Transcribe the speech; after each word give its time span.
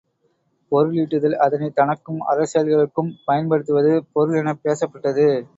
பொருள் 0.71 0.95
ஈட்டுதல் 0.95 1.35
அதனைத் 1.37 1.75
தனக்கும் 1.75 2.19
அறச் 2.29 2.51
செயல்களுக்கும் 2.53 3.13
பயன் 3.25 3.51
படுத்துவது 3.51 3.93
பொருள் 4.13 4.39
எனப் 4.41 4.63
பேசப்பட்டது. 4.65 5.29